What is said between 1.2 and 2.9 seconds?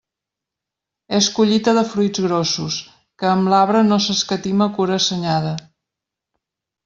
collita de fruits grossos,